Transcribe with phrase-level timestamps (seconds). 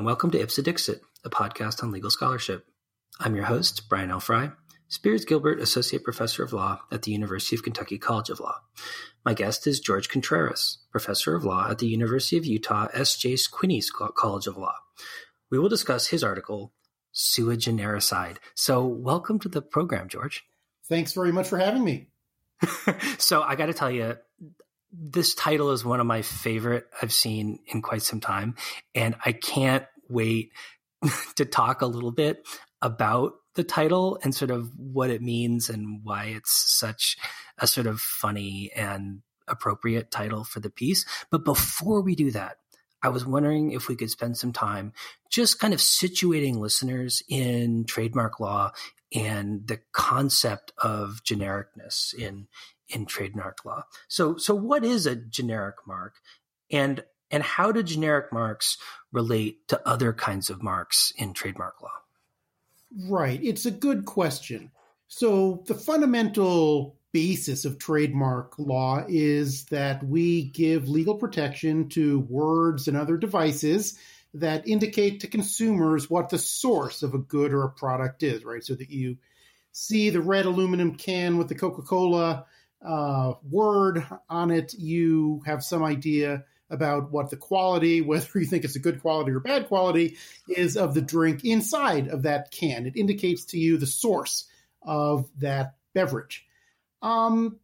[0.00, 2.64] and welcome to Ipse Dixit, a podcast on legal scholarship.
[3.20, 4.18] I'm your host, Brian L.
[4.18, 4.52] Frye,
[4.88, 8.60] Spears Gilbert Associate Professor of Law at the University of Kentucky College of Law.
[9.26, 13.34] My guest is George Contreras, Professor of Law at the University of Utah S.J.
[13.52, 13.84] Quinney
[14.16, 14.72] College of Law.
[15.50, 16.72] We will discuss his article,
[17.12, 18.38] Sui Genericide.
[18.54, 20.46] So, welcome to the program, George.
[20.88, 22.08] Thanks very much for having me.
[23.18, 24.16] so, I got to tell you,
[24.92, 28.56] this title is one of my favorite I've seen in quite some time.
[28.94, 30.52] And I can't wait
[31.36, 32.46] to talk a little bit
[32.82, 37.16] about the title and sort of what it means and why it's such
[37.58, 41.04] a sort of funny and appropriate title for the piece.
[41.30, 42.58] But before we do that,
[43.02, 44.92] I was wondering if we could spend some time
[45.30, 48.72] just kind of situating listeners in trademark law
[49.12, 52.46] and the concept of genericness in
[52.90, 53.84] in trademark law.
[54.08, 56.16] So, so what is a generic mark,
[56.70, 58.76] and and how do generic marks
[59.12, 61.90] relate to other kinds of marks in trademark law?
[63.08, 64.72] Right, it's a good question.
[65.06, 72.86] So, the fundamental basis of trademark law is that we give legal protection to words
[72.86, 73.98] and other devices
[74.34, 78.64] that indicate to consumers what the source of a good or a product is, right?
[78.64, 79.16] So that you
[79.72, 82.46] see the red aluminum can with the Coca Cola
[82.84, 88.64] uh, word on it, you have some idea about what the quality, whether you think
[88.64, 90.16] it's a good quality or bad quality,
[90.48, 92.86] is of the drink inside of that can.
[92.86, 94.46] It indicates to you the source
[94.82, 96.46] of that beverage.
[97.02, 97.58] Um,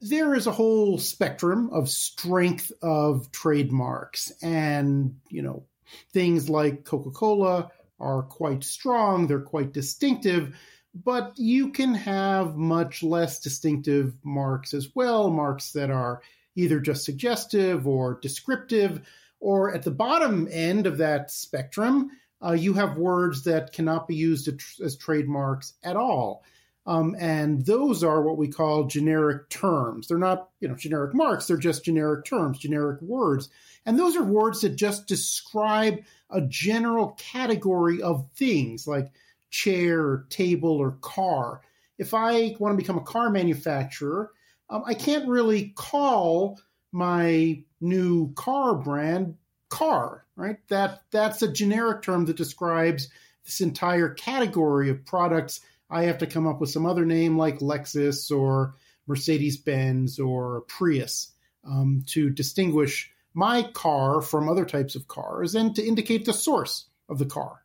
[0.00, 5.64] there is a whole spectrum of strength of trademarks, and you know
[6.12, 9.26] things like Coca-Cola are quite strong.
[9.26, 10.56] They're quite distinctive
[10.94, 16.22] but you can have much less distinctive marks as well, marks that are
[16.54, 19.00] either just suggestive or descriptive,
[19.40, 22.10] or at the bottom end of that spectrum,
[22.44, 24.48] uh, you have words that cannot be used
[24.80, 26.44] as trademarks at all.
[26.84, 30.08] Um, and those are what we call generic terms.
[30.08, 31.46] They're not, you know, generic marks.
[31.46, 33.48] They're just generic terms, generic words.
[33.86, 39.12] And those are words that just describe a general category of things, like
[39.52, 41.60] chair or table or car.
[41.98, 44.32] If I want to become a car manufacturer,
[44.68, 46.58] um, I can't really call
[46.90, 49.36] my new car brand
[49.68, 50.56] car, right?
[50.68, 53.08] That that's a generic term that describes
[53.44, 55.60] this entire category of products.
[55.88, 58.74] I have to come up with some other name like Lexus or
[59.06, 61.32] Mercedes Benz or Prius
[61.64, 66.86] um, to distinguish my car from other types of cars and to indicate the source
[67.08, 67.62] of the car.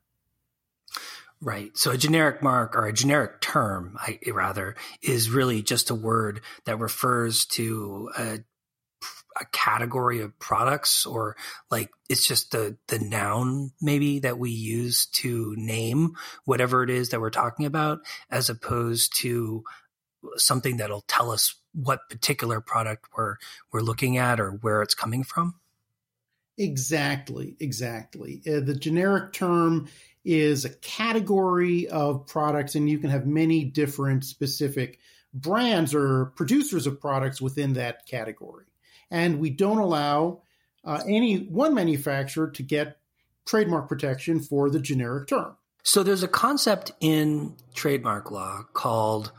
[1.39, 1.77] Right.
[1.77, 6.41] So a generic mark or a generic term, I, rather, is really just a word
[6.65, 8.39] that refers to a,
[9.39, 11.35] a category of products or
[11.69, 16.15] like it's just the, the noun maybe that we use to name
[16.45, 17.99] whatever it is that we're talking about
[18.31, 19.63] as opposed to
[20.37, 23.35] something that'll tell us what particular product we're,
[23.71, 25.53] we're looking at or where it's coming from.
[26.57, 28.41] Exactly, exactly.
[28.47, 29.87] Uh, the generic term
[30.27, 34.99] is a category of products, and you can have many different specific
[35.33, 38.65] brands or producers of products within that category.
[39.09, 40.41] And we don't allow
[40.83, 42.97] uh, any one manufacturer to get
[43.45, 45.55] trademark protection for the generic term.
[45.83, 49.31] So there's a concept in trademark law called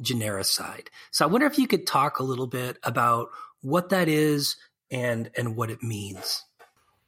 [0.00, 0.88] genericide.
[1.12, 3.28] So I wonder if you could talk a little bit about
[3.60, 4.56] what that is
[4.90, 6.42] and and what it means.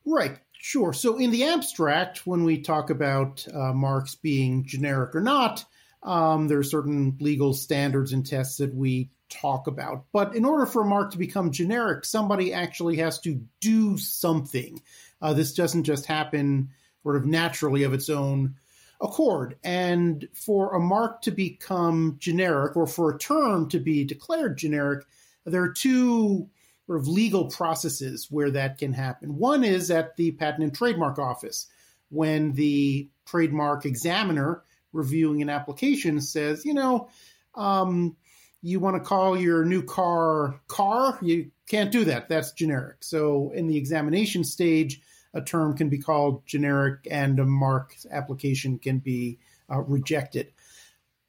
[0.07, 0.39] Right.
[0.59, 0.93] Sure.
[0.93, 5.65] So, in the abstract, when we talk about uh, marks being generic or not,
[6.03, 10.05] um, there are certain legal standards and tests that we talk about.
[10.13, 14.81] But in order for a mark to become generic, somebody actually has to do something.
[15.21, 16.71] Uh, this doesn't just happen
[17.03, 18.57] sort of naturally of its own
[19.01, 19.57] accord.
[19.63, 25.05] And for a mark to become generic or for a term to be declared generic,
[25.45, 26.49] there are two
[26.87, 29.37] sort of legal processes where that can happen.
[29.37, 31.67] One is at the Patent and Trademark Office
[32.11, 34.63] when the trademark examiner
[34.93, 37.09] reviewing an application says, you know,
[37.55, 38.17] um,
[38.63, 42.29] you want to call your new car car, you can't do that.
[42.29, 42.97] That's generic.
[43.01, 45.01] So in the examination stage,
[45.35, 49.39] a term can be called generic and a mark application can be
[49.71, 50.53] uh, rejected.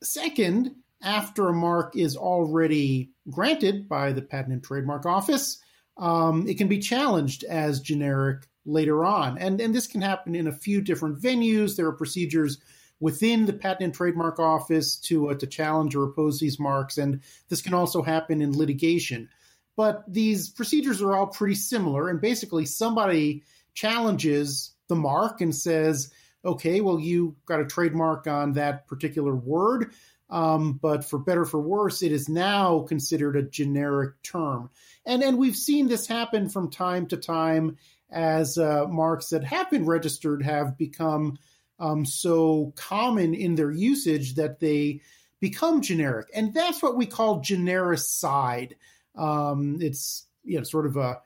[0.01, 5.59] Second, after a mark is already granted by the Patent and Trademark Office,
[5.97, 9.37] um, it can be challenged as generic later on.
[9.37, 11.75] And, and this can happen in a few different venues.
[11.75, 12.59] There are procedures
[12.99, 16.97] within the Patent and Trademark Office to, uh, to challenge or oppose these marks.
[16.97, 19.29] And this can also happen in litigation.
[19.75, 22.09] But these procedures are all pretty similar.
[22.09, 23.43] And basically, somebody
[23.73, 26.11] challenges the mark and says,
[26.43, 29.91] okay, well, you got a trademark on that particular word,
[30.29, 34.69] um, but for better for worse, it is now considered a generic term.
[35.05, 37.77] And, and we've seen this happen from time to time
[38.09, 41.37] as uh, marks that have been registered have become
[41.79, 45.01] um, so common in their usage that they
[45.39, 46.27] become generic.
[46.33, 48.73] And that's what we call genericide.
[49.15, 51.21] Um, it's you know sort of a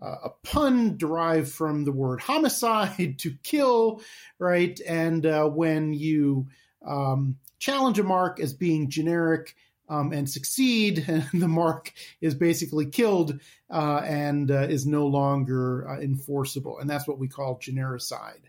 [0.00, 4.02] a pun derived from the word homicide to kill,
[4.38, 4.78] right?
[4.86, 6.48] And uh, when you
[6.84, 9.54] um, challenge a mark as being generic
[9.88, 13.38] um, and succeed, and the mark is basically killed
[13.70, 16.78] uh, and uh, is no longer uh, enforceable.
[16.78, 18.42] And that's what we call genericide.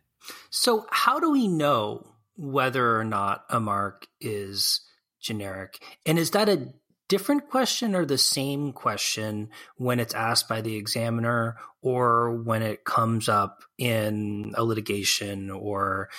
[0.50, 4.82] So, how do we know whether or not a mark is
[5.22, 5.84] generic?
[6.06, 6.74] And is that a
[7.10, 12.86] different question or the same question when it's asked by the examiner or when it
[12.86, 16.10] comes up in a litigation or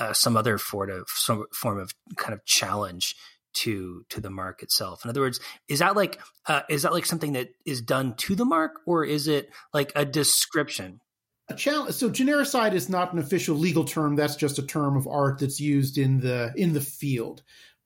[0.00, 3.14] uh, some other form of some form of kind of challenge
[3.52, 5.04] to to the mark itself.
[5.04, 8.34] In other words is that like uh, is that like something that is done to
[8.34, 11.00] the mark or is it like a description?
[11.48, 14.16] A challenge so genericide is not an official legal term.
[14.16, 17.42] That's just a term of art that's used in the in the field.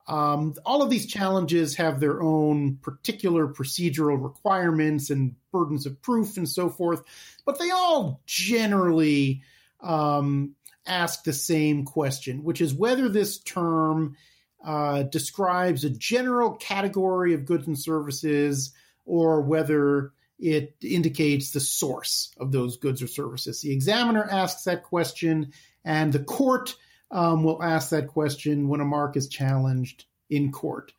[0.06, 6.36] Um, all of these challenges have their own particular procedural requirements and burdens of proof
[6.36, 7.02] and so forth,
[7.46, 9.42] but they all generally
[9.80, 10.54] um,
[10.86, 14.16] ask the same question, which is whether this term
[14.64, 18.72] uh, describes a general category of goods and services
[19.04, 23.60] or whether it indicates the source of those goods or services.
[23.60, 25.52] The examiner asks that question,
[25.84, 26.76] and the court
[27.10, 30.92] um, will ask that question when a mark is challenged in court.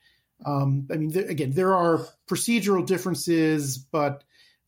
[0.46, 4.24] Um, I mean, th- again, there are procedural differences, but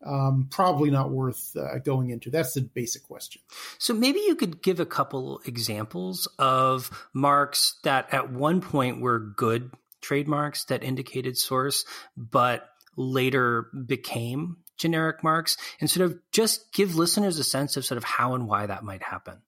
[0.05, 2.29] um, probably not worth uh, going into.
[2.29, 3.41] That's the basic question.
[3.77, 9.19] So maybe you could give a couple examples of marks that at one point were
[9.19, 9.71] good
[10.01, 11.85] trademarks that indicated source,
[12.15, 17.97] but later became generic marks, and sort of just give listeners a sense of sort
[17.97, 19.41] of how and why that might happen.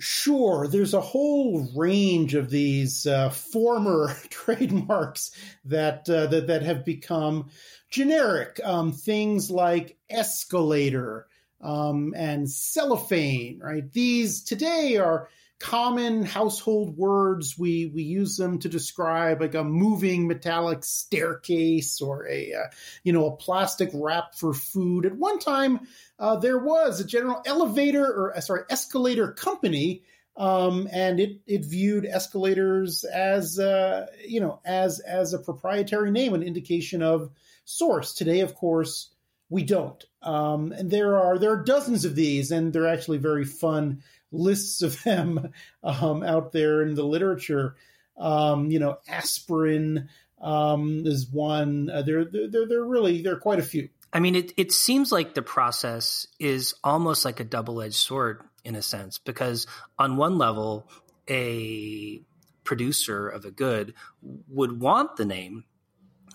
[0.00, 5.32] Sure, there's a whole range of these uh, former trademarks
[5.64, 7.50] that, uh, that that have become
[7.90, 8.60] generic.
[8.64, 11.26] Um, things like escalator
[11.60, 13.90] um, and cellophane, right?
[13.92, 17.58] These today are common household words.
[17.58, 22.66] We we use them to describe like a moving metallic staircase or a uh,
[23.02, 25.06] you know a plastic wrap for food.
[25.06, 25.80] At one time,
[26.18, 30.02] uh, there was a general elevator or uh, sorry escalator company.
[30.36, 36.32] Um, and it, it viewed escalators as uh, you know as as a proprietary name,
[36.32, 37.32] an indication of
[37.68, 38.14] source.
[38.14, 39.10] Today, of course,
[39.50, 40.02] we don't.
[40.22, 44.82] Um, and there are there are dozens of these, and they're actually very fun lists
[44.82, 45.52] of them
[45.84, 47.76] um, out there in the literature.
[48.16, 50.08] Um, you know, aspirin
[50.40, 51.90] um, is one.
[51.90, 53.90] Uh, there, there, there really there are quite a few.
[54.12, 58.42] I mean, it it seems like the process is almost like a double edged sword
[58.64, 59.66] in a sense, because
[59.98, 60.88] on one level,
[61.28, 62.22] a
[62.64, 65.64] producer of a good would want the name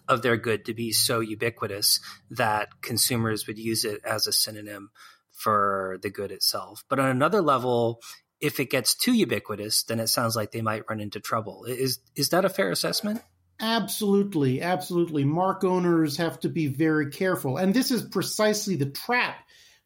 [0.08, 4.92] of their good to be so ubiquitous that consumers would use it as a synonym
[5.32, 6.84] for the good itself.
[6.90, 8.02] But on another level,
[8.40, 11.66] if it gets too ubiquitous, then it sounds like they might run into trouble.
[11.66, 13.22] Is is that a fair assessment?
[13.60, 15.24] Absolutely, absolutely.
[15.24, 17.58] Mark owners have to be very careful.
[17.58, 19.38] And this is precisely the trap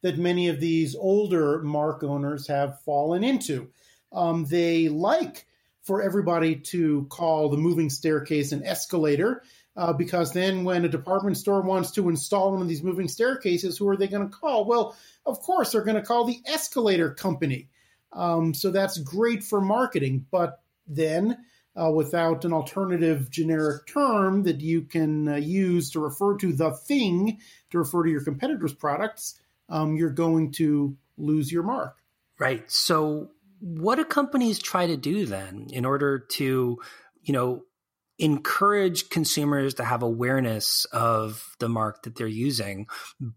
[0.02, 3.70] that many of these older mark owners have fallen into.
[4.12, 5.46] Um, they like
[5.84, 9.44] for everybody to call the moving staircase an escalator
[9.78, 13.78] uh, because then when a department store wants to install one of these moving staircases,
[13.78, 14.66] who are they going to call?
[14.66, 17.70] Well, of course, they're going to call the escalator company.
[18.12, 20.26] Um, so that's great for marketing.
[20.32, 21.38] But then,
[21.76, 26.72] uh, without an alternative generic term that you can uh, use to refer to the
[26.72, 27.38] thing,
[27.70, 31.98] to refer to your competitor's products, um, you're going to lose your mark.
[32.40, 32.64] Right.
[32.72, 33.30] So,
[33.60, 36.80] what do companies try to do then in order to,
[37.22, 37.64] you know,
[38.20, 42.88] encourage consumers to have awareness of the mark that they're using,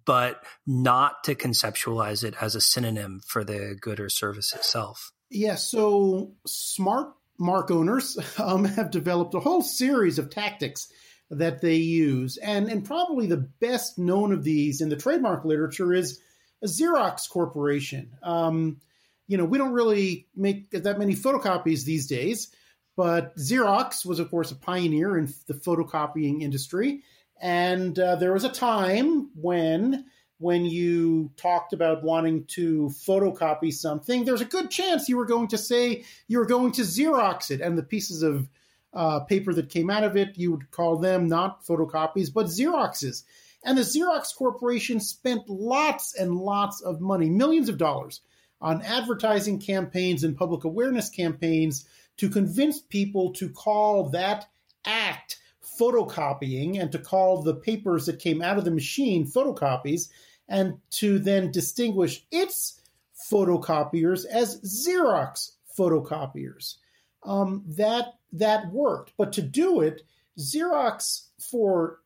[0.04, 5.12] but not to conceptualize it as a synonym for the good or service itself.
[5.30, 10.90] Yeah, so smart mark owners um, have developed a whole series of tactics
[11.30, 12.36] that they use.
[12.38, 16.20] And, and probably the best known of these in the trademark literature is
[16.62, 18.12] a Xerox Corporation.
[18.22, 18.78] Um,
[19.28, 22.52] you know, we don't really make that many photocopies these days,
[23.00, 27.02] but Xerox was, of course, a pioneer in the photocopying industry.
[27.40, 30.04] And uh, there was a time when
[30.36, 35.48] when you talked about wanting to photocopy something, there's a good chance you were going
[35.48, 38.50] to say you were going to Xerox it, and the pieces of
[38.92, 43.22] uh, paper that came out of it, you would call them not photocopies, but Xeroxes.
[43.64, 48.20] And the Xerox Corporation spent lots and lots of money, millions of dollars,
[48.60, 51.86] on advertising campaigns and public awareness campaigns
[52.18, 54.48] to convince people to call that
[54.84, 55.38] act
[55.80, 60.08] photocopying and to call the papers that came out of the machine photocopies
[60.48, 62.80] and to then distinguish its
[63.30, 66.76] photocopiers as Xerox photocopiers.
[67.22, 70.02] Um, that that worked, but to do it,
[70.38, 71.98] Xerox for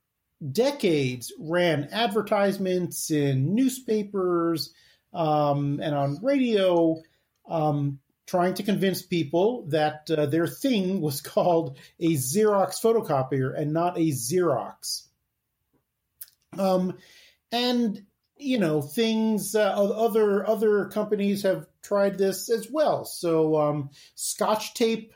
[0.53, 4.73] decades ran advertisements in newspapers
[5.15, 7.01] um, and on radio,
[7.49, 13.73] um, trying to convince people that uh, their thing was called a Xerox photocopier and
[13.73, 15.07] not a Xerox.
[16.59, 16.99] Um,
[17.53, 18.05] and
[18.37, 24.75] you know things uh, other other companies have tried this as well so um, scotch
[24.75, 25.13] tape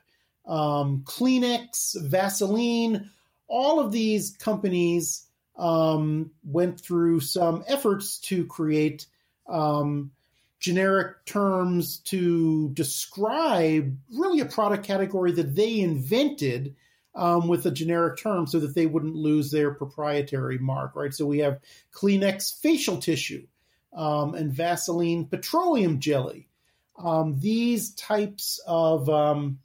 [0.47, 3.11] um, kleenex vaseline
[3.49, 5.27] all of these companies
[5.57, 9.07] um, went through some efforts to create
[9.49, 10.11] um,
[10.61, 16.75] generic terms to describe really a product category that they invented
[17.15, 21.15] um, with a generic term so that they wouldn't lose their proprietary mark, right?
[21.15, 21.61] So we have
[21.93, 23.47] Kleenex facial tissue
[23.93, 26.49] um, and Vaseline petroleum jelly.
[26.97, 29.61] Um, these types of um,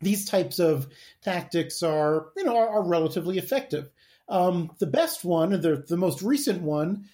[0.00, 0.88] these types of
[1.22, 3.90] tactics are, you know, are, are relatively effective.
[4.28, 7.06] Um, the best one, the, the most recent one,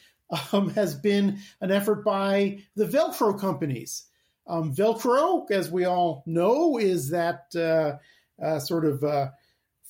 [0.53, 4.05] um, has been an effort by the Velcro companies.
[4.49, 7.97] Velcro, as we all know, is that uh,
[8.43, 9.31] uh, sort of uh,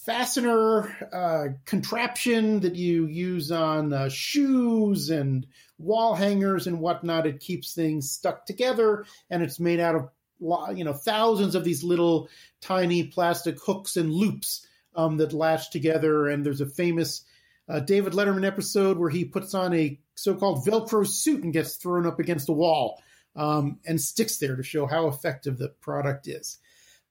[0.05, 5.47] fastener uh, contraption that you use on uh, shoes and
[5.79, 7.27] wall hangers and whatnot.
[7.27, 11.83] It keeps things stuck together, and it's made out of you know thousands of these
[11.83, 12.29] little
[12.61, 16.29] tiny plastic hooks and loops um, that latch together.
[16.29, 17.25] And there's a famous
[17.69, 22.07] uh, David Letterman episode where he puts on a so-called Velcro suit and gets thrown
[22.07, 23.03] up against a wall
[23.37, 26.59] um, and sticks there to show how effective the product is.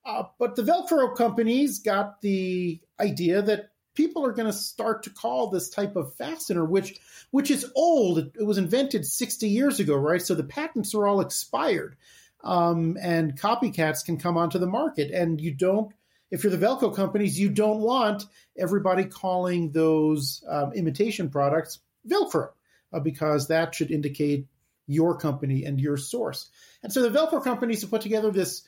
[0.06, 5.10] Uh, but the Velcro companies got the idea that people are going to start to
[5.10, 7.00] call this type of fastener, which
[7.32, 8.20] which is old.
[8.20, 10.22] It, it, was invented 60 years ago, right?
[10.22, 11.96] So the patents are all expired,
[12.44, 15.12] um, and copycats can come onto the market.
[15.12, 15.94] And you don't,
[16.34, 18.26] if you're the Velcro companies, you don't want
[18.58, 21.78] everybody calling those um, imitation products
[22.10, 22.50] Velcro,
[22.92, 24.48] uh, because that should indicate
[24.88, 26.50] your company and your source.
[26.82, 28.64] And so the Velcro companies have put together this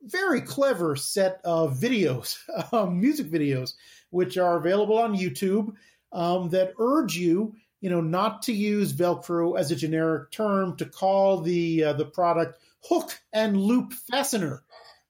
[0.00, 2.38] very clever set of videos,
[2.72, 3.74] um, music videos,
[4.10, 5.74] which are available on YouTube
[6.12, 10.86] um, that urge you, you know, not to use Velcro as a generic term, to
[10.86, 14.62] call the uh, the product hook and loop fastener,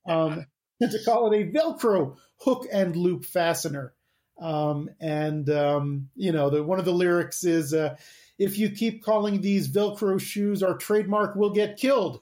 [0.06, 0.46] um,
[0.80, 3.94] to call it a Velcro hook and loop fastener.
[4.40, 7.96] Um, and um, you know, the, one of the lyrics is, uh,
[8.38, 12.20] "If you keep calling these Velcro shoes our trademark, will get killed."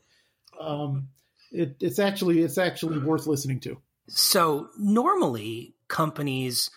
[0.59, 1.09] Um,
[1.53, 3.79] it, it's actually it's actually worth listening to.
[4.09, 6.71] So normally companies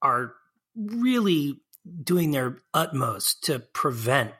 [0.00, 0.34] are
[0.74, 1.60] really
[2.02, 4.32] doing their utmost to prevent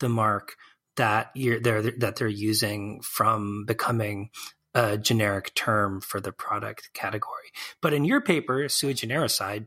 [0.00, 0.56] the mark
[0.96, 4.30] that you're they're that they're using from becoming
[4.74, 7.52] a generic term for the product category.
[7.80, 9.66] But in your paper, sui genericide,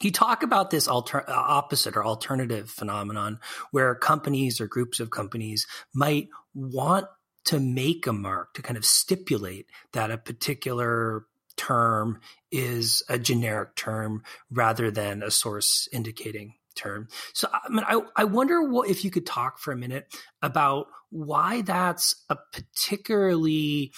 [0.00, 3.38] you talk about this alter- uh, opposite or alternative phenomenon
[3.70, 7.06] where companies or groups of companies might want
[7.44, 12.18] to make a mark to kind of stipulate that a particular term
[12.50, 17.08] is a generic term rather than a source indicating term.
[17.34, 20.86] So I mean, I, I wonder what, if you could talk for a minute about
[21.10, 23.92] why that's a particularly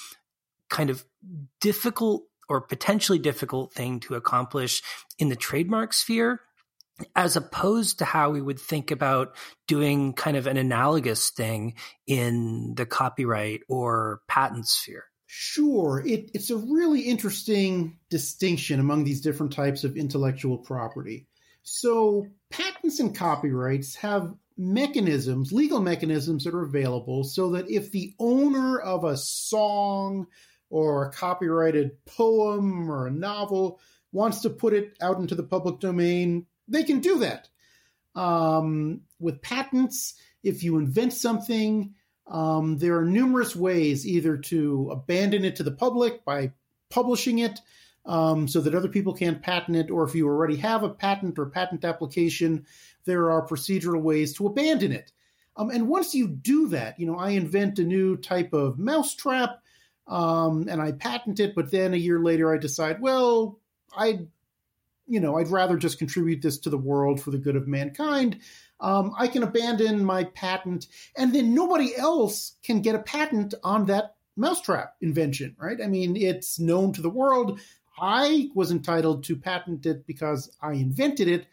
[0.71, 1.04] kind of
[1.61, 4.83] difficult or potentially difficult thing to accomplish
[5.18, 6.40] in the trademark sphere
[7.16, 9.35] as opposed to how we would think about
[9.66, 11.75] doing kind of an analogous thing
[12.06, 15.04] in the copyright or patent sphere?
[15.26, 16.02] Sure.
[16.06, 21.26] It, it's a really interesting distinction among these different types of intellectual property.
[21.64, 28.14] So, patents and copyrights have mechanisms, legal mechanisms that are available so that if the
[28.21, 30.26] owner of a song
[30.75, 33.78] or a copyrighted poem or a novel
[34.11, 37.49] wants to put it out into the public domain, they can do that.
[38.16, 41.95] Um, with patents, if you invent something,
[42.26, 46.50] um, there are numerous ways either to abandon it to the public by
[46.90, 47.61] publishing it
[48.04, 51.38] um, so that other people can't patent it, or if you already have a patent
[51.38, 52.66] or patent application,
[53.04, 55.12] there are procedural ways to abandon it.
[55.57, 59.61] Um, and once you do that, you know, I invent a new type of mousetrap
[60.06, 63.58] um, and I patent it, but then a year later I decide, well,
[63.96, 64.28] I'd,
[65.06, 68.40] you know, I'd rather just contribute this to the world for the good of mankind.
[68.80, 73.87] Um, I can abandon my patent, and then nobody else can get a patent on
[73.87, 75.78] that mousetrap invention, right?
[75.82, 77.61] I mean, it's known to the world.
[77.99, 81.46] I was entitled to patent it because I invented it,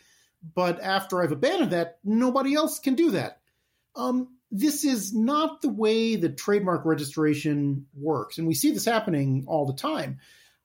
[0.55, 3.39] but after I've abandoned that, nobody else can do that.
[3.95, 9.45] Um, this is not the way the trademark registration works, and we see this happening
[9.47, 10.19] all the time.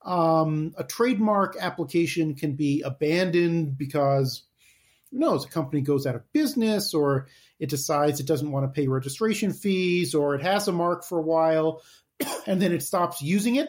[0.07, 4.43] Um, a trademark application can be abandoned because
[5.11, 7.27] who knows a company goes out of business or
[7.59, 11.19] it decides it doesn't want to pay registration fees or it has a mark for
[11.19, 11.83] a while
[12.47, 13.69] and then it stops using it.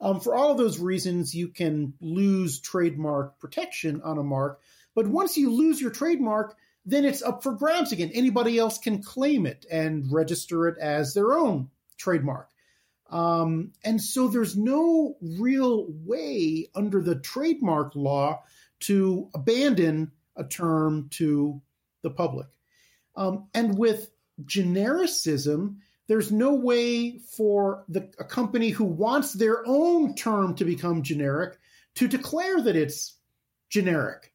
[0.00, 4.60] Um, for all of those reasons you can lose trademark protection on a mark.
[4.94, 6.56] But once you lose your trademark
[6.86, 8.10] then it's up for grabs again.
[8.12, 12.50] Anybody else can claim it and register it as their own trademark.
[13.10, 18.42] Um, and so there's no real way under the trademark law
[18.80, 21.60] to abandon a term to
[22.02, 22.48] the public.
[23.16, 24.10] Um, and with
[24.42, 25.76] genericism,
[26.06, 31.56] there's no way for the, a company who wants their own term to become generic
[31.94, 33.16] to declare that it's
[33.70, 34.33] generic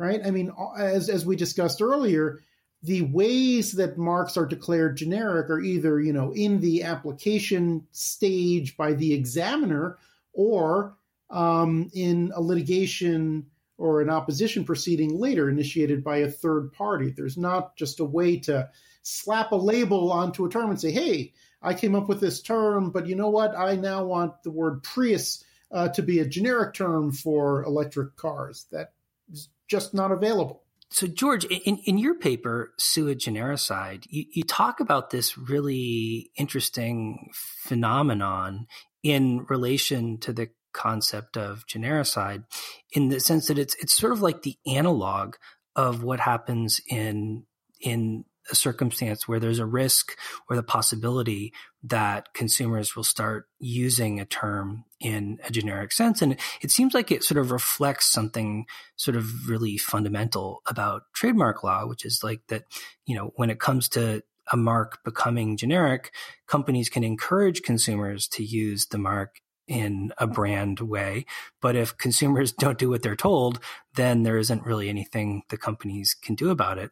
[0.00, 0.20] right?
[0.24, 2.40] I mean, as as we discussed earlier,
[2.82, 8.78] the ways that marks are declared generic are either you know in the application stage
[8.78, 9.98] by the examiner
[10.32, 10.96] or
[11.28, 17.10] um, in a litigation or an opposition proceeding later initiated by a third party.
[17.10, 18.70] There's not just a way to
[19.02, 22.90] slap a label onto a term and say, hey, I came up with this term,
[22.90, 23.56] but you know what?
[23.56, 28.66] I now want the word Prius uh, to be a generic term for electric cars.
[28.72, 28.92] That
[29.68, 30.62] just not available.
[30.92, 37.30] So, George, in, in your paper, Sui Genericide, you, you talk about this really interesting
[37.32, 38.66] phenomenon
[39.04, 42.44] in relation to the concept of genericide
[42.92, 45.34] in the sense that it's it's sort of like the analog
[45.74, 47.44] of what happens in
[47.80, 50.16] in a circumstance where there's a risk
[50.48, 56.20] or the possibility that consumers will start using a term in a generic sense.
[56.20, 58.66] And it seems like it sort of reflects something
[58.96, 62.64] sort of really fundamental about trademark law, which is like that,
[63.06, 66.12] you know, when it comes to a mark becoming generic,
[66.46, 71.24] companies can encourage consumers to use the mark in a brand way.
[71.62, 73.60] But if consumers don't do what they're told,
[73.94, 76.90] then there isn't really anything the companies can do about it.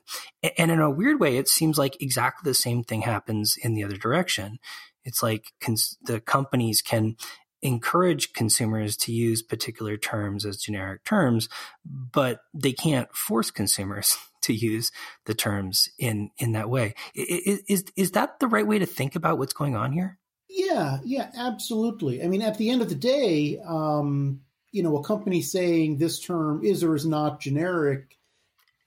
[0.56, 3.84] And in a weird way, it seems like exactly the same thing happens in the
[3.84, 4.58] other direction.
[5.04, 7.16] It's like cons- the companies can
[7.60, 11.48] encourage consumers to use particular terms as generic terms,
[11.84, 14.92] but they can't force consumers to use
[15.26, 16.94] the terms in in that way.
[17.14, 20.18] Is, is is that the right way to think about what's going on here?
[20.48, 22.22] Yeah, yeah, absolutely.
[22.22, 24.40] I mean, at the end of the day, um,
[24.72, 28.16] you know, a company saying this term is or is not generic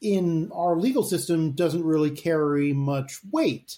[0.02, 3.78] in our legal system doesn't really carry much weight.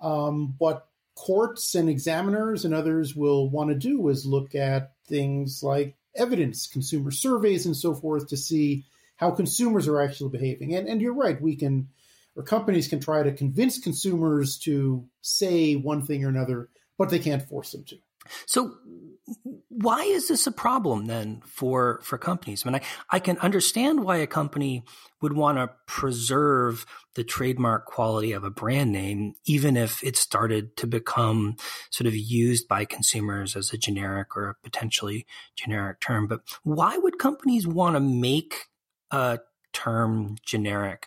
[0.00, 5.62] Um, what courts and examiners and others will want to do is look at things
[5.62, 8.84] like evidence, consumer surveys, and so forth to see
[9.16, 10.74] how consumers are actually behaving.
[10.74, 11.88] And, and you're right, we can,
[12.34, 16.68] or companies can try to convince consumers to say one thing or another
[17.00, 17.96] but they can't force them to.
[18.44, 18.74] So
[19.70, 22.66] why is this a problem then for for companies?
[22.66, 24.84] I mean, I, I can understand why a company
[25.22, 26.84] would want to preserve
[27.14, 31.56] the trademark quality of a brand name, even if it started to become
[31.88, 36.26] sort of used by consumers as a generic or a potentially generic term.
[36.26, 38.66] But why would companies want to make
[39.10, 39.38] a
[39.72, 41.06] term generic?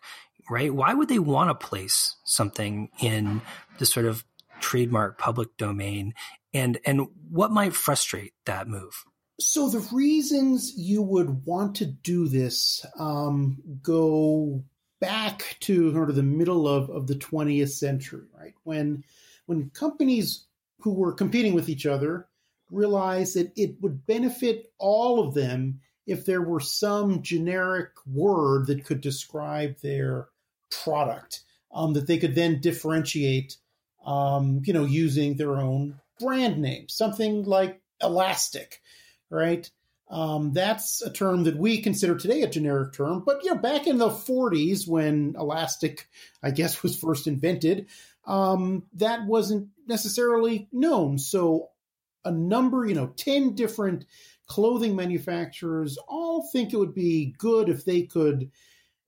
[0.50, 0.74] Right?
[0.74, 3.42] Why would they want to place something in
[3.78, 4.26] the sort of
[4.64, 6.14] trademark public domain
[6.54, 9.04] and and what might frustrate that move?
[9.40, 14.64] So the reasons you would want to do this um, go
[15.02, 18.54] back to sort of the middle of, of the 20th century right?
[18.64, 19.04] When
[19.46, 20.46] when companies
[20.80, 22.28] who were competing with each other
[22.72, 28.86] realized that it would benefit all of them if there were some generic word that
[28.86, 30.28] could describe their
[30.70, 31.42] product
[31.74, 33.58] um, that they could then differentiate
[34.06, 38.82] um, you know, using their own brand name, something like elastic,
[39.30, 39.70] right?
[40.10, 43.88] Um, that's a term that we consider today a generic term, but you know, back
[43.88, 46.08] in the 40s when elastic,
[46.42, 47.88] I guess, was first invented,
[48.26, 51.18] um, that wasn't necessarily known.
[51.18, 51.70] So,
[52.26, 54.06] a number, you know, 10 different
[54.48, 58.50] clothing manufacturers all think it would be good if they could,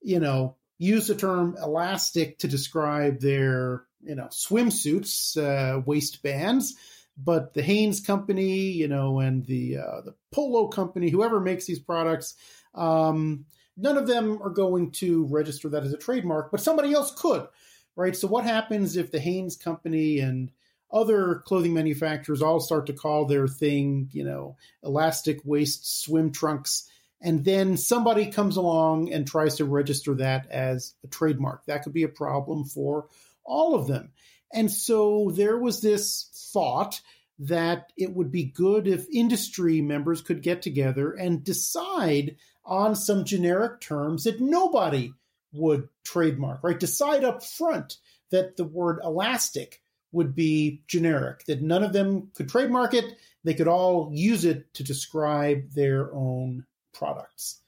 [0.02, 6.74] you know, use the term elastic to describe their you know, swimsuits, uh, waistbands.
[7.18, 11.78] But the Hanes company, you know, and the uh, the Polo company, whoever makes these
[11.78, 12.34] products,
[12.74, 17.14] um, none of them are going to register that as a trademark, but somebody else
[17.16, 17.48] could,
[17.96, 18.14] right?
[18.14, 20.52] So what happens if the Hanes company and
[20.92, 26.86] other clothing manufacturers all start to call their thing, you know, elastic waist swim trunks?
[27.20, 31.64] and then somebody comes along and tries to register that as a trademark.
[31.66, 33.06] That could be a problem for
[33.46, 34.12] all of them.
[34.52, 37.00] And so there was this thought
[37.38, 43.24] that it would be good if industry members could get together and decide on some
[43.24, 45.12] generic terms that nobody
[45.52, 46.80] would trademark, right?
[46.80, 47.98] Decide up front
[48.30, 49.82] that the word elastic
[50.12, 53.04] would be generic, that none of them could trademark it.
[53.44, 57.60] They could all use it to describe their own products.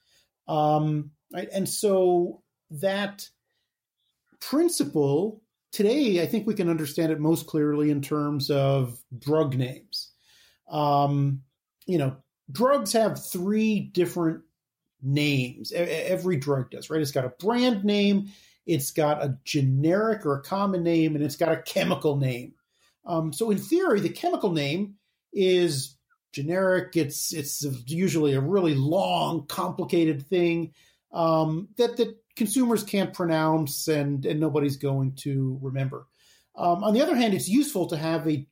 [0.47, 1.49] Um, right?
[1.53, 3.29] And so that
[4.39, 10.11] principle today, I think we can understand it most clearly in terms of drug names.
[10.69, 11.41] Um,
[11.85, 12.17] you know,
[12.51, 14.41] drugs have three different
[15.01, 15.71] names.
[15.71, 17.01] Every drug does, right?
[17.01, 18.31] It's got a brand name,
[18.65, 22.53] it's got a generic or a common name, and it's got a chemical name.
[23.05, 24.95] Um, so, in theory, the chemical name
[25.33, 25.95] is
[26.33, 26.95] generic.
[26.95, 30.73] It's it's usually a really long, complicated thing
[31.11, 36.07] um, that that consumers can't pronounce and and nobody's going to remember.
[36.55, 38.47] Um, on the other hand, it's useful to have a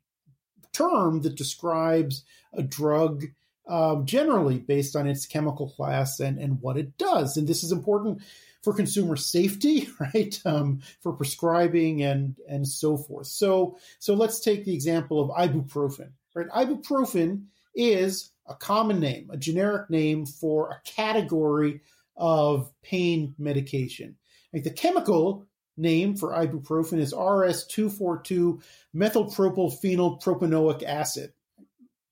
[0.73, 3.25] term that describes a drug
[3.67, 7.37] uh, generally based on its chemical class and and what it does.
[7.37, 8.21] And this is important
[8.63, 10.39] for consumer safety, right?
[10.45, 13.27] Um, for prescribing and and so forth.
[13.27, 16.11] So so let's take the example of ibuprofen.
[16.33, 21.81] Right, ibuprofen is a common name, a generic name for a category
[22.17, 24.17] of pain medication.
[24.53, 28.61] Like the chemical name for ibuprofen is RS242
[28.95, 31.33] methylpropylphenylpropanoic acid.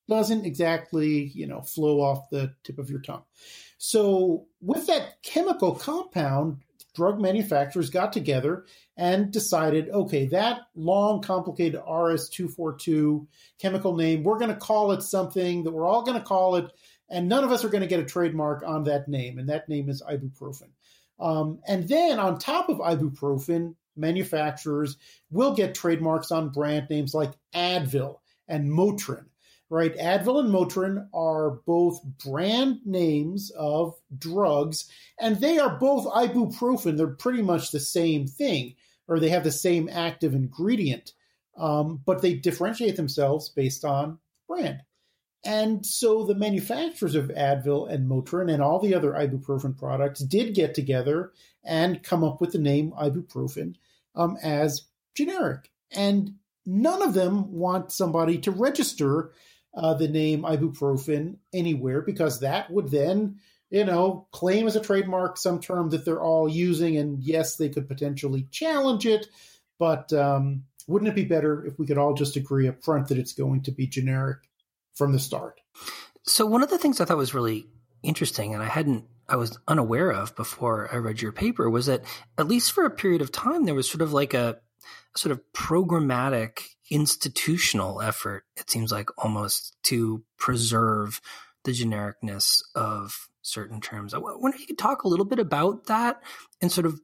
[0.07, 3.23] Doesn't exactly, you know, flow off the tip of your tongue.
[3.79, 6.61] So with that chemical compound,
[6.95, 8.65] drug manufacturers got together
[8.97, 13.27] and decided, okay, that long, complicated RS242
[13.59, 16.71] chemical name, we're going to call it something that we're all going to call it,
[17.09, 19.69] and none of us are going to get a trademark on that name, and that
[19.69, 20.69] name is ibuprofen.
[21.19, 24.97] Um, and then on top of ibuprofen, manufacturers
[25.31, 29.25] will get trademarks on brand names like Advil and Motrin
[29.69, 29.95] right?
[29.97, 34.89] Advil and Motrin are both brand names of drugs,
[35.19, 36.97] and they are both ibuprofen.
[36.97, 38.75] They're pretty much the same thing,
[39.07, 41.13] or they have the same active ingredient,
[41.57, 44.81] um, but they differentiate themselves based on brand.
[45.45, 50.55] And so the manufacturers of Advil and Motrin and all the other ibuprofen products did
[50.55, 51.31] get together
[51.63, 53.75] and come up with the name ibuprofen
[54.15, 55.71] um, as generic.
[55.91, 59.31] And none of them want somebody to register
[59.75, 65.37] uh, the name ibuprofen anywhere because that would then, you know, claim as a trademark
[65.37, 66.97] some term that they're all using.
[66.97, 69.27] And yes, they could potentially challenge it,
[69.77, 73.19] but um, wouldn't it be better if we could all just agree up front that
[73.19, 74.39] it's going to be generic
[74.95, 75.59] from the start?
[76.23, 77.67] So, one of the things I thought was really
[78.01, 82.03] interesting, and I hadn't I was unaware of before I read your paper was that
[82.37, 84.59] at least for a period of time there was sort of like a
[85.15, 86.59] sort of programmatic
[86.91, 91.21] institutional effort, it seems like almost to preserve
[91.63, 94.13] the genericness of certain terms.
[94.13, 96.21] I wonder if you could talk a little bit about that
[96.61, 96.99] and sort of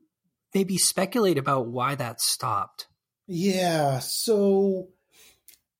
[0.53, 2.87] maybe speculate about why that stopped.
[3.27, 3.99] Yeah.
[3.99, 4.89] So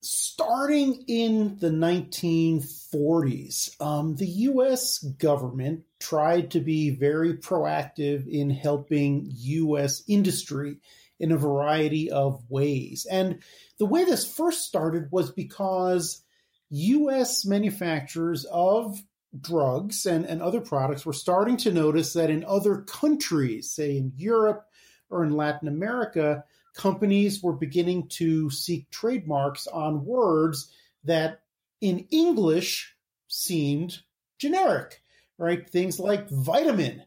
[0.01, 9.27] starting in the 1940s, um, the US government tried to be very proactive in helping
[9.27, 10.79] US industry
[11.19, 13.05] in a variety of ways.
[13.09, 13.43] And
[13.77, 16.23] the way this first started was because
[16.71, 18.99] US manufacturers of
[19.39, 24.13] drugs and, and other products were starting to notice that in other countries, say in
[24.15, 24.65] Europe
[25.11, 30.71] or in Latin America, companies were beginning to seek trademarks on words
[31.03, 31.41] that
[31.79, 32.95] in English
[33.27, 33.99] seemed
[34.37, 35.01] generic,
[35.37, 35.69] right?
[35.69, 37.03] Things like vitamin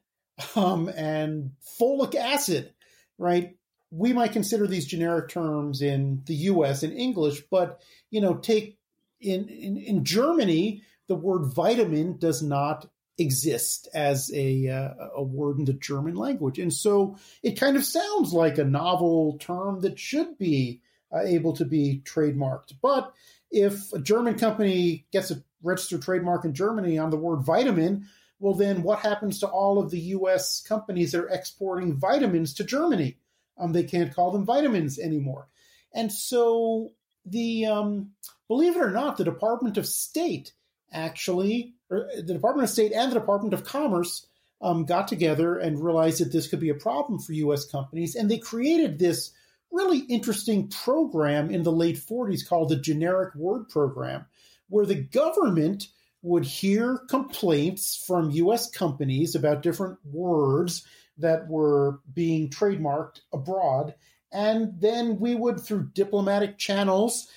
[0.57, 2.73] um, and folic acid,
[3.19, 3.57] right?
[3.97, 8.77] we might consider these generic terms in the US in English, but you know, take
[9.21, 15.59] in, in, in Germany, the word vitamin does not exist as a uh, a word
[15.59, 19.99] in the German language, and so it kind of sounds like a novel term that
[19.99, 20.81] should be
[21.13, 22.75] uh, able to be trademarked.
[22.83, 23.13] But
[23.51, 28.07] if a German company gets a registered trademark in Germany on the word vitamin,
[28.41, 30.61] well, then what happens to all of the U.S.
[30.61, 33.17] companies that are exporting vitamins to Germany?
[33.57, 35.49] Um, they can't call them vitamins anymore.
[35.95, 36.93] And so
[37.25, 38.11] the um,
[38.49, 40.53] believe it or not, the Department of State
[40.95, 44.27] actually, or the Department of State and the Department of Commerce
[44.63, 47.67] um, got together and realized that this could be a problem for U.S.
[47.67, 49.33] companies, and they created this
[49.71, 54.25] really interesting program in the late 40s called the Generic Word Program,
[54.69, 55.89] where the government
[56.23, 58.71] would hear complaints from U.S.
[58.71, 60.87] companies about different words
[61.19, 63.95] that were being trademarked abroad.
[64.33, 67.29] And then we would, through diplomatic channels,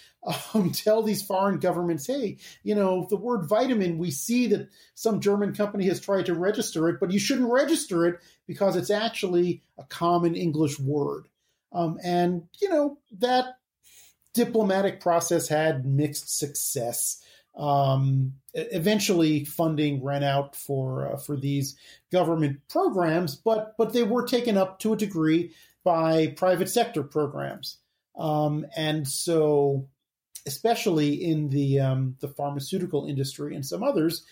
[0.54, 5.20] um, tell these foreign governments, hey, you know, the word vitamin, we see that some
[5.20, 9.64] German company has tried to register it, but you shouldn't register it because it's actually
[9.78, 11.28] a common English word.
[11.72, 13.58] Um, and, you know, that
[14.34, 17.22] diplomatic process had mixed success.
[17.58, 21.76] Um, eventually, funding ran out for uh, for these
[22.12, 27.80] government programs, but but they were taken up to a degree by private sector programs,
[28.16, 29.88] um, and so
[30.48, 34.24] especially in the um, the pharmaceutical industry and some others,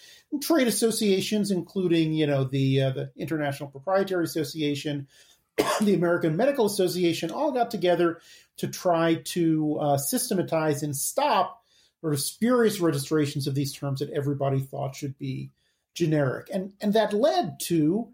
[0.42, 5.08] trade associations, including you know the uh, the International Proprietary Association,
[5.82, 8.20] the American Medical Association, all got together
[8.58, 11.62] to try to uh, systematize and stop
[12.02, 15.52] sort of spurious registrations of these terms that everybody thought should be
[15.96, 16.50] generic.
[16.54, 18.10] And, and that led to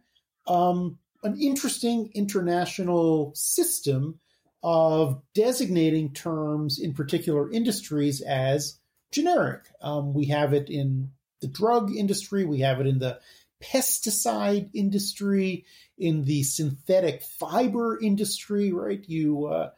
[0.48, 4.21] um, an interesting international system
[4.64, 8.78] of designating terms in particular industries as
[9.12, 9.62] generic.
[9.82, 13.20] Um, we have it in the drug industry, we have it in the
[13.62, 15.66] pesticide industry,
[15.98, 19.04] in the synthetic fiber industry, right?
[19.08, 19.70] You, uh,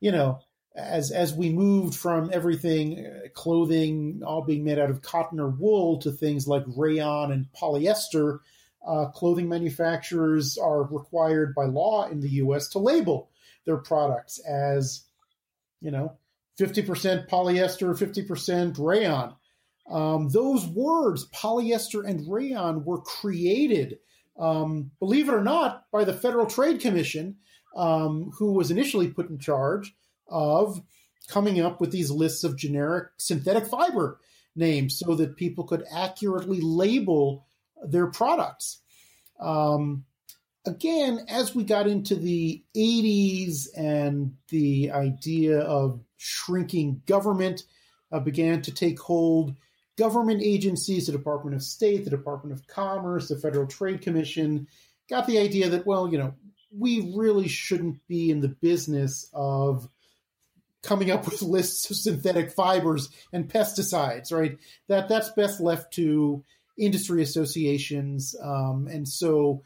[0.00, 0.40] you know,
[0.76, 5.48] as as we moved from everything uh, clothing all being made out of cotton or
[5.48, 8.40] wool to things like rayon and polyester
[8.86, 13.30] uh, clothing manufacturers are required by law in the US to label
[13.66, 15.04] their products as
[15.80, 16.16] you know
[16.58, 19.34] 50% polyester 50% rayon
[19.90, 23.98] um, those words polyester and rayon were created
[24.38, 27.36] um, believe it or not by the federal trade commission
[27.76, 29.94] um, who was initially put in charge
[30.28, 30.80] of
[31.28, 34.20] coming up with these lists of generic synthetic fiber
[34.54, 37.46] names so that people could accurately label
[37.84, 38.80] their products.
[39.40, 40.04] Um,
[40.66, 47.62] again, as we got into the 80s and the idea of shrinking government
[48.12, 49.54] uh, began to take hold,
[49.96, 54.66] government agencies, the Department of State, the Department of Commerce, the Federal Trade Commission,
[55.08, 56.34] got the idea that, well, you know,
[56.76, 59.88] we really shouldn't be in the business of
[60.82, 64.58] coming up with lists of synthetic fibers and pesticides, right?
[64.88, 66.44] That that's best left to
[66.78, 69.62] industry associations, um, and so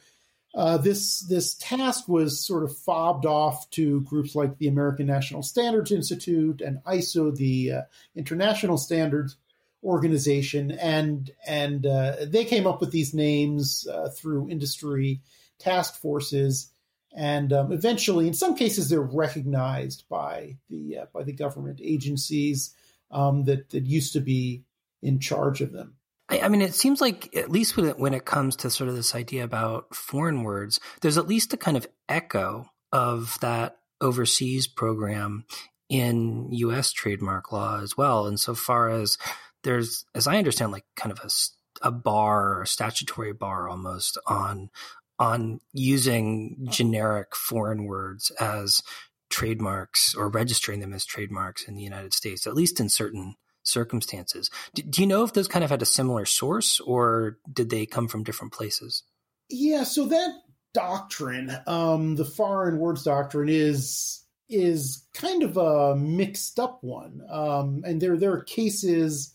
[0.54, 5.42] uh, this this task was sort of fobbed off to groups like the American National
[5.42, 7.82] Standards Institute and ISO, the uh,
[8.16, 9.36] International Standards
[9.84, 15.20] Organization, and and uh, they came up with these names uh, through industry
[15.58, 16.72] task forces
[17.12, 22.74] and um, eventually, in some cases, they're recognized by the uh, by the government agencies
[23.10, 24.62] um, that that used to be
[25.02, 25.96] in charge of them.
[26.30, 28.88] I, I mean, it seems like at least when it, when it comes to sort
[28.88, 33.76] of this idea about foreign words, there's at least a kind of echo of that
[34.00, 35.44] overseas program
[35.88, 36.92] in U.S.
[36.92, 38.26] trademark law as well.
[38.26, 39.18] And so far as
[39.64, 44.18] there's, as I understand, like kind of a, a bar or a statutory bar almost
[44.26, 44.70] on
[45.18, 48.80] on using generic foreign words as
[49.28, 54.50] trademarks or registering them as trademarks in the United States, at least in certain circumstances.
[54.74, 57.86] Do, do, you know if those kind of had a similar source or did they
[57.86, 59.02] come from different places?
[59.48, 60.30] Yeah, so that
[60.72, 67.82] doctrine, um, the foreign words doctrine, is is kind of a mixed up one, um,
[67.86, 69.34] and there there are cases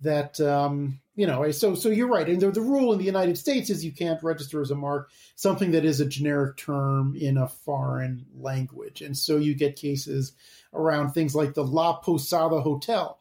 [0.00, 2.28] that um, you know, so so you're right.
[2.28, 5.10] And the, the rule in the United States is you can't register as a mark
[5.34, 9.00] something that is a generic term in a foreign language.
[9.00, 10.32] And so you get cases
[10.74, 13.18] around things like the La Posada Hotel.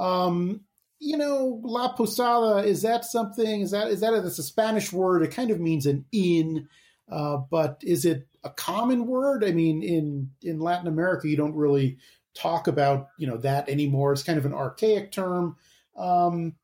[0.00, 0.62] Um,
[0.98, 3.62] you know, La Posada is that something?
[3.62, 5.22] Is that is that that's a Spanish word?
[5.22, 6.68] It kind of means an inn,
[7.10, 9.44] uh, but is it a common word?
[9.44, 11.98] I mean, in in Latin America, you don't really
[12.34, 14.12] talk about you know that anymore.
[14.12, 15.56] It's kind of an archaic term.
[15.96, 16.54] Um,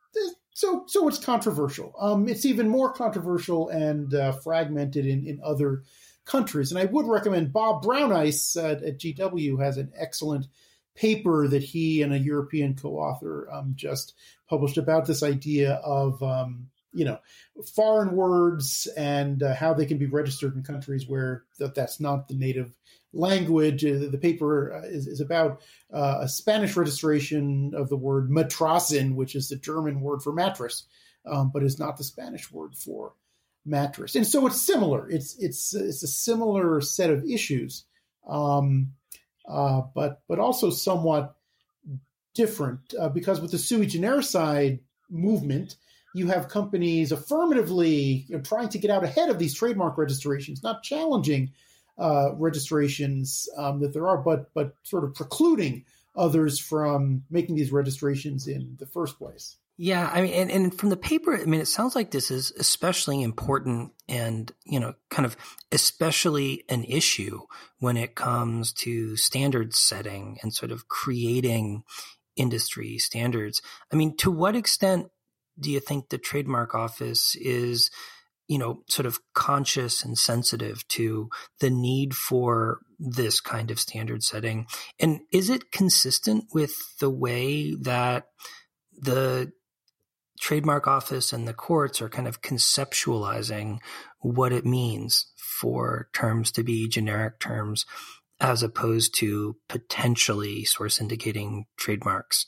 [0.53, 1.95] so so it's controversial.
[1.99, 5.83] Um, it's even more controversial and uh, fragmented in, in other
[6.25, 6.73] countries.
[6.73, 10.47] And I would recommend Bob Brauneis uh, at GW has an excellent
[10.97, 14.15] paper that he and a European co-author um, just
[14.49, 17.19] published about this idea of um, you know
[17.75, 22.29] foreign words and uh, how they can be registered in countries where that, that's not
[22.29, 22.75] the native
[23.13, 23.85] language.
[23.85, 25.61] Uh, the paper uh, is, is about
[25.93, 30.85] uh, a Spanish registration of the word Matratzen, which is the German word for mattress,
[31.27, 33.13] um, but is not the Spanish word for
[33.65, 34.15] mattress.
[34.15, 35.09] And so it's similar.
[35.11, 37.85] It's it's it's a similar set of issues,
[38.27, 38.93] um,
[39.49, 41.37] uh, but but also somewhat
[42.35, 44.79] different uh, because with the sui genericide
[45.11, 45.77] movement,
[46.15, 50.63] you have companies affirmatively you know, trying to get out ahead of these trademark registrations,
[50.63, 51.53] not challenging
[51.99, 55.85] uh, registrations um, that there are, but but sort of precluding
[56.17, 59.57] others from making these registrations in the first place.
[59.79, 62.51] Yeah, I mean, and, and from the paper, I mean, it sounds like this is
[62.59, 65.37] especially important and, you know, kind of
[65.71, 67.41] especially an issue
[67.79, 71.83] when it comes to standard setting and sort of creating
[72.37, 73.61] industry standards.
[73.93, 75.09] I mean, to what extent
[75.61, 77.91] do you think the trademark office is,
[78.49, 81.29] you know, sort of conscious and sensitive to
[81.61, 84.69] the need for this kind of standard setting?
[84.99, 88.29] And is it consistent with the way that
[88.99, 89.53] the
[90.41, 93.79] trademark office and the courts are kind of conceptualizing
[94.21, 97.87] what it means for terms to be generic terms
[98.41, 102.47] as opposed to potentially source indicating trademarks?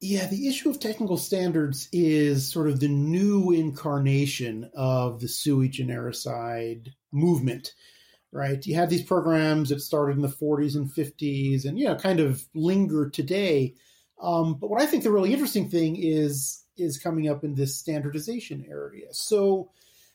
[0.00, 5.70] Yeah, the issue of technical standards is sort of the new incarnation of the sui
[5.70, 7.72] genericide movement,
[8.30, 8.64] right?
[8.66, 12.20] You have these programs that started in the 40s and 50s and, you know, kind
[12.20, 13.74] of linger today.
[14.20, 17.76] Um, but what I think the really interesting thing is is coming up in this
[17.76, 19.06] standardization area.
[19.12, 19.70] So,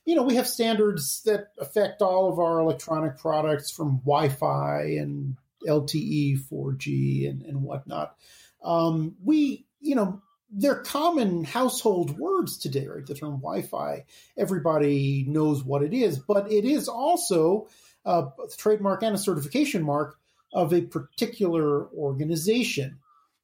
[0.06, 4.82] you know, we have standards that affect all of our electronic products from Wi Fi
[5.00, 8.16] and LTE, 4G, and, and whatnot.
[8.64, 10.22] Um, we you know,
[10.52, 13.06] they're common household words today, right?
[13.06, 14.06] The term Wi Fi,
[14.38, 17.68] everybody knows what it is, but it is also
[18.06, 20.18] a trademark and a certification mark
[20.54, 23.00] of a particular organization.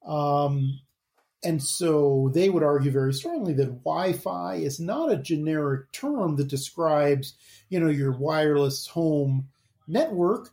[0.06, 0.80] Um,
[1.44, 6.48] and so they would argue very strongly that Wi-Fi is not a generic term that
[6.48, 7.34] describes,
[7.68, 9.48] you know, your wireless home
[9.86, 10.50] network,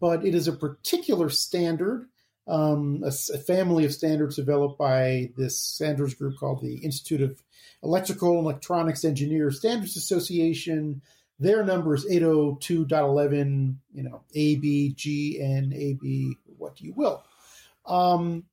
[0.00, 2.06] but it is a particular standard
[2.48, 7.42] um, a, a, family of standards developed by this standards group called the Institute of
[7.82, 11.02] Electrical and Electronics Engineers Standards Association.
[11.38, 17.22] Their number is 802.11, you know, A, B, G, N, A, B, what you will.
[17.86, 18.44] Um,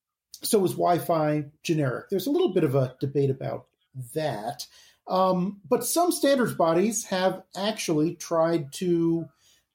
[0.46, 2.10] so is Wi Fi generic.
[2.10, 3.68] There's a little bit of a debate about
[4.14, 4.68] that.
[5.08, 9.28] Um, but some standards bodies have actually tried to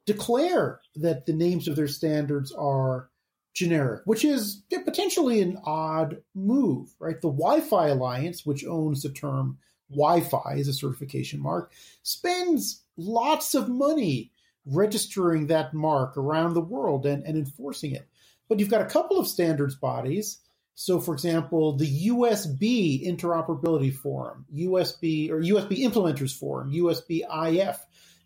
[0.07, 3.09] declare that the names of their standards are
[3.53, 7.21] generic, which is potentially an odd move, right?
[7.21, 9.59] The Wi Fi Alliance, which owns the term
[9.91, 14.33] Wi Fi as a certification mark, spends lots of money
[14.67, 18.07] registering that mark around the world and, and enforcing it.
[18.49, 20.39] But you've got a couple of standards bodies.
[20.75, 27.79] So, for example, the USB Interoperability Forum, USB or USB Implementers Forum, USB IF,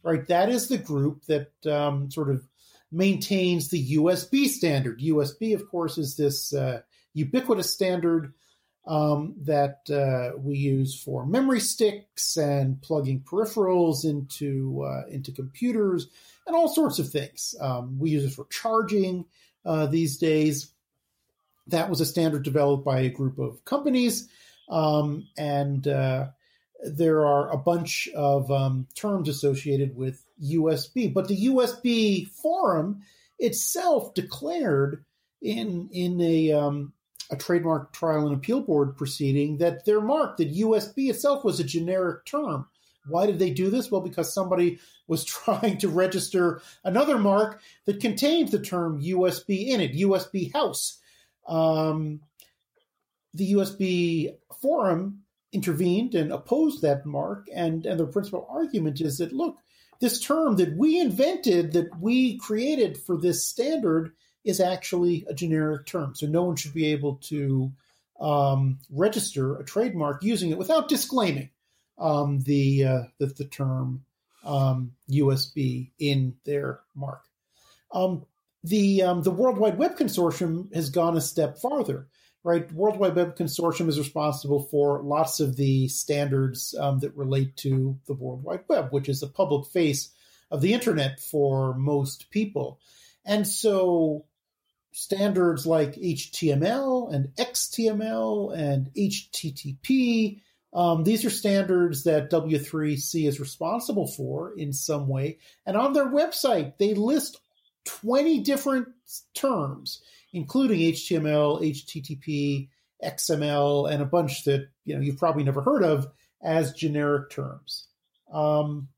[0.02, 0.26] right?
[0.28, 2.46] That is the group that um, sort of
[2.92, 5.00] maintains the USB standard.
[5.00, 8.32] USB, of course, is this uh, ubiquitous standard
[8.86, 16.08] um, that uh, we use for memory sticks and plugging peripherals into uh, into computers
[16.46, 17.54] and all sorts of things.
[17.60, 19.24] Um, we use it for charging
[19.64, 20.70] uh, these days.
[21.66, 24.28] That was a standard developed by a group of companies,
[24.68, 26.26] um, and uh,
[26.84, 31.12] there are a bunch of um, terms associated with USB.
[31.12, 33.02] But the USB forum
[33.38, 35.04] itself declared
[35.40, 36.92] in in a um,
[37.30, 41.64] a trademark trial and appeal board proceeding that their mark that USB itself was a
[41.64, 42.66] generic term.
[43.06, 43.90] Why did they do this?
[43.90, 49.80] Well, because somebody was trying to register another mark that contained the term USB in
[49.80, 51.00] it, USB house.
[51.46, 52.20] Um,
[53.32, 59.32] the USB forum intervened and opposed that mark, and, and the principal argument is that
[59.32, 59.56] look,
[60.00, 64.12] this term that we invented, that we created for this standard,
[64.44, 66.14] is actually a generic term.
[66.14, 67.72] So no one should be able to
[68.20, 71.50] um, register a trademark using it without disclaiming
[71.98, 74.04] um, the, uh, the, the term
[74.44, 77.22] um, USB in their mark.
[78.64, 82.08] The um, the World Wide Web Consortium has gone a step farther
[82.44, 82.70] right?
[82.72, 87.98] World Wide Web Consortium is responsible for lots of the standards um, that relate to
[88.06, 90.10] the World Wide Web, which is the public face
[90.50, 92.78] of the internet for most people.
[93.24, 94.26] And so
[94.92, 100.40] standards like HTML and XHTML and HTTP,
[100.74, 105.38] um, these are standards that W3C is responsible for in some way.
[105.64, 107.40] And on their website, they list
[107.84, 108.88] 20 different
[109.34, 112.68] terms, including HTML, HTTP,
[113.02, 116.08] XML, and a bunch that you know you've probably never heard of
[116.42, 117.88] as generic terms.
[118.32, 118.88] Um,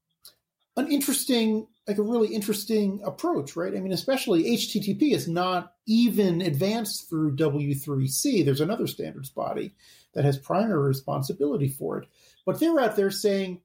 [0.77, 3.75] an interesting, like a really interesting approach, right?
[3.75, 8.45] I mean, especially HTTP is not even advanced through W3C.
[8.45, 9.75] There's another standards body
[10.15, 12.09] that has primary responsibility for it.
[12.45, 13.63] But they're out there saying,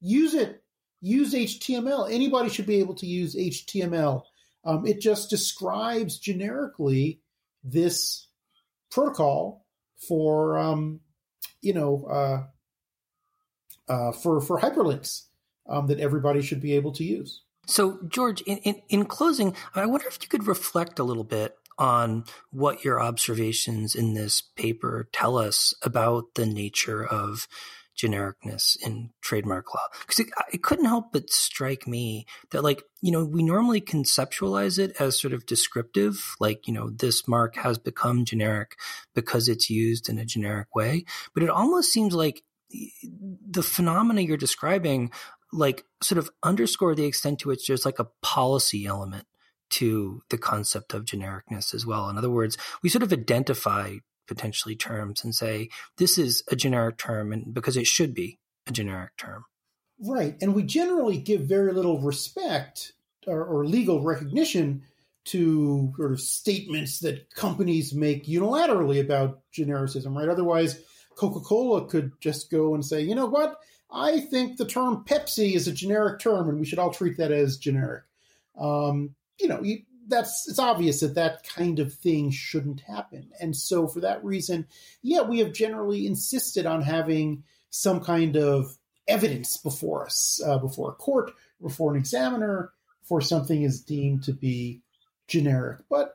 [0.00, 0.62] use it,
[1.00, 2.10] use HTML.
[2.10, 4.22] Anybody should be able to use HTML.
[4.64, 7.20] Um, it just describes generically
[7.64, 8.28] this
[8.90, 9.66] protocol
[10.08, 11.00] for, um,
[11.62, 15.22] you know, uh, uh, for for hyperlinks
[15.68, 17.42] um, that everybody should be able to use.
[17.66, 21.56] So, George, in, in, in closing, I wonder if you could reflect a little bit
[21.78, 27.48] on what your observations in this paper tell us about the nature of
[27.98, 33.12] genericness in trademark law because it, it, couldn't help but strike me that like you
[33.12, 37.78] know we normally conceptualize it as sort of descriptive like you know this mark has
[37.78, 38.76] become generic
[39.14, 42.42] because it's used in a generic way but it almost seems like
[43.50, 45.10] the phenomena you're describing
[45.52, 49.26] like sort of underscore the extent to which there's like a policy element
[49.70, 52.08] to the concept of genericness as well.
[52.08, 53.96] In other words, we sort of identify
[54.30, 58.70] potentially terms and say this is a generic term and because it should be a
[58.70, 59.44] generic term.
[59.98, 60.36] Right.
[60.40, 62.92] And we generally give very little respect
[63.26, 64.84] or, or legal recognition
[65.24, 70.28] to sort of statements that companies make unilaterally about genericism, right?
[70.28, 70.80] Otherwise,
[71.16, 73.56] Coca Cola could just go and say, you know what?
[73.90, 77.32] I think the term Pepsi is a generic term and we should all treat that
[77.32, 78.04] as generic.
[78.58, 79.80] Um, you know, you,
[80.10, 83.30] that's it's obvious that that kind of thing shouldn't happen.
[83.40, 84.66] And so, for that reason,
[85.02, 88.76] yeah, we have generally insisted on having some kind of
[89.08, 91.32] evidence before us, uh, before a court,
[91.62, 94.82] before an examiner, for something is deemed to be
[95.26, 95.80] generic.
[95.88, 96.14] But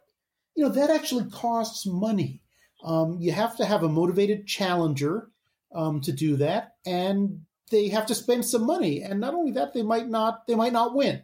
[0.56, 2.42] you know that actually costs money.
[2.84, 5.30] Um, you have to have a motivated challenger
[5.74, 9.02] um, to do that, and they have to spend some money.
[9.02, 11.24] And not only that, they might not they might not win.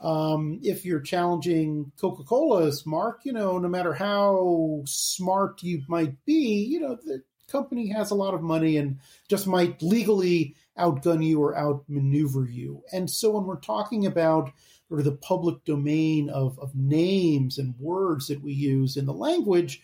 [0.00, 6.24] Um, if you're challenging Coca Cola's mark, you know, no matter how smart you might
[6.24, 8.98] be, you know, the company has a lot of money and
[9.28, 12.82] just might legally outgun you or outmaneuver you.
[12.92, 14.52] And so when we're talking about
[14.88, 19.12] sort of the public domain of, of names and words that we use in the
[19.12, 19.82] language,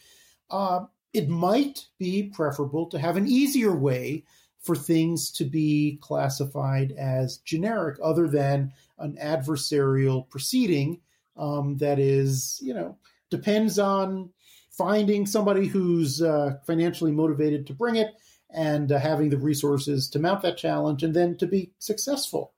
[0.51, 4.25] uh, it might be preferable to have an easier way
[4.61, 11.01] for things to be classified as generic other than an adversarial proceeding
[11.36, 12.97] um, that is, you know,
[13.30, 14.30] depends on
[14.70, 18.09] finding somebody who's uh, financially motivated to bring it
[18.51, 22.53] and uh, having the resources to mount that challenge and then to be successful.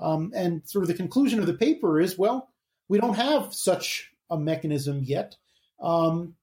[0.00, 2.50] Um, and sort of the conclusion of the paper is well,
[2.88, 5.36] we don't have such a mechanism yet.
[5.80, 6.34] Um,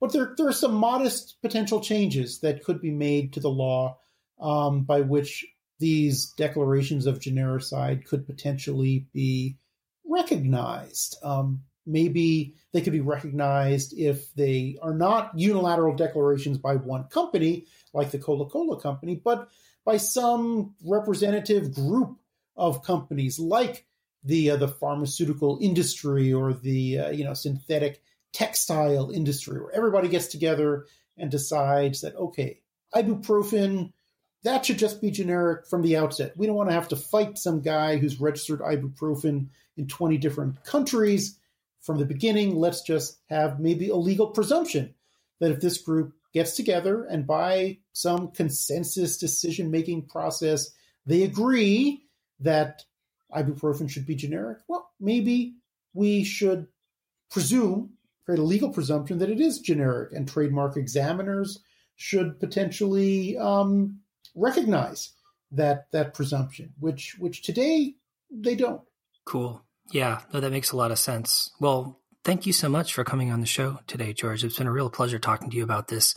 [0.00, 3.98] but there, there are some modest potential changes that could be made to the law
[4.40, 5.44] um, by which
[5.78, 9.56] these declarations of genericide could potentially be
[10.04, 11.16] recognized.
[11.22, 17.66] Um, maybe they could be recognized if they are not unilateral declarations by one company,
[17.92, 19.48] like the Coca Cola Company, but
[19.84, 22.18] by some representative group
[22.56, 23.86] of companies, like
[24.24, 28.02] the uh, the pharmaceutical industry or the uh, you know synthetic
[28.32, 32.60] textile industry, where everybody gets together and decides that okay,
[32.94, 33.92] ibuprofen
[34.44, 36.36] that should just be generic from the outset.
[36.36, 40.64] We don't want to have to fight some guy who's registered ibuprofen in 20 different
[40.64, 41.38] countries
[41.80, 42.56] from the beginning.
[42.56, 44.94] Let's just have maybe a legal presumption
[45.40, 50.70] that if this group gets together and by some consensus decision making process,
[51.06, 52.02] they agree
[52.40, 52.84] that
[53.34, 55.54] ibuprofen should be generic, well, maybe
[55.94, 56.66] we should
[57.30, 57.90] presume,
[58.24, 61.58] create a legal presumption that it is generic, and trademark examiners
[61.96, 64.00] should potentially um,
[64.38, 65.10] recognize
[65.52, 67.94] that that presumption, which which today
[68.30, 68.82] they don't.
[69.24, 69.62] Cool.
[69.92, 71.50] Yeah, no, that makes a lot of sense.
[71.60, 74.44] Well, thank you so much for coming on the show today, George.
[74.44, 76.14] It's been a real pleasure talking to you about this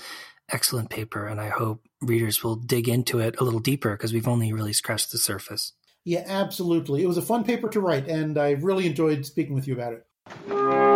[0.52, 4.28] excellent paper, and I hope readers will dig into it a little deeper because we've
[4.28, 5.74] only really scratched the surface.
[6.04, 7.04] Yeah, absolutely.
[7.04, 9.94] It was a fun paper to write, and I really enjoyed speaking with you about
[9.94, 10.91] it.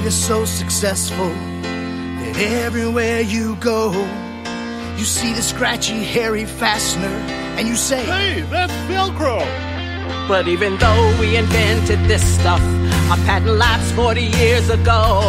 [0.00, 3.92] Company that's so successful that everywhere you go,
[4.96, 7.14] you see the scratchy, hairy fastener,
[7.58, 9.40] and you say, Hey, that's Velcro!
[10.28, 12.62] But even though we invented this stuff,
[13.10, 15.20] our patent lapsed 40 years ago.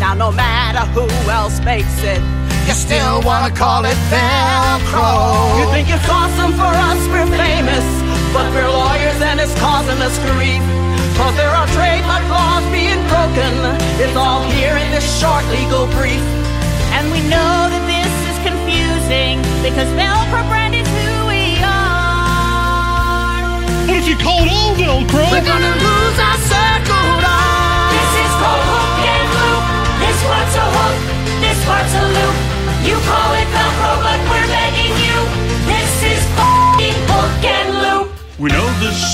[0.00, 2.20] Now no matter who else makes it,
[2.66, 5.58] you still wanna call it Velcro.
[5.58, 7.86] You think it's awesome for us, we're famous,
[8.32, 10.83] but we're lawyers and it's causing us grief.
[11.14, 13.54] Cause there are trademark laws being broken.
[14.02, 16.18] It's all here in this short legal brief.
[16.90, 23.62] And we know that this is confusing because Velcro brand is who we are.
[23.86, 27.06] But if you call it all Velcro, we're gonna lose our circle
[27.94, 29.62] This is called hook and loop.
[30.02, 30.98] This part's a hook,
[31.38, 32.36] this part's a loop.
[32.82, 33.93] You call it Velcro,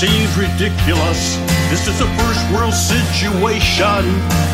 [0.01, 1.37] seems ridiculous.
[1.69, 4.01] This is a first world situation.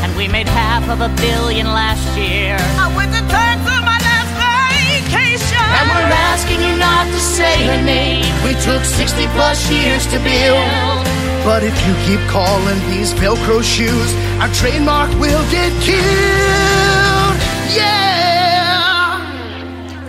[0.04, 2.58] And we made half of a billion last year.
[2.76, 5.56] I went to Turks on my last vacation.
[5.56, 8.28] And we're asking you not to say her name.
[8.44, 11.08] We took 60 plus years to build.
[11.48, 17.40] But if you keep calling these Velcro shoes, our trademark will get killed.
[17.72, 19.24] Yeah!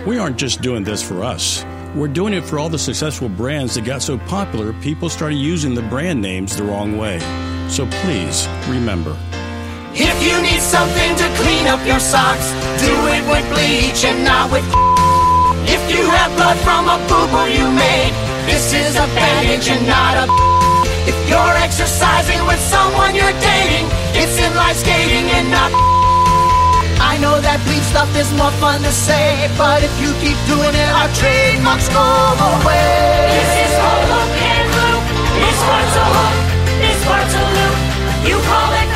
[0.05, 1.63] We aren't just doing this for us.
[1.95, 5.73] We're doing it for all the successful brands that got so popular, people started using
[5.73, 7.17] the brand names the wrong way.
[7.67, 9.17] So please remember.
[9.97, 14.51] If you need something to clean up your socks, do it with bleach and not
[14.51, 14.65] with.
[15.69, 18.13] If you have blood from a boo boo you made,
[18.45, 20.25] this is a bandage and not a.
[21.09, 25.98] If you're exercising with someone you're dating, it's inline skating and not.
[26.99, 30.75] I know that bleep stuff is more fun to say, but if you keep doing
[30.75, 33.39] it, our trademarks go away.
[33.39, 35.03] This is a hook and loop.
[35.39, 36.35] This part's a hook.
[36.83, 37.77] This part's a loop.
[38.27, 38.88] You call it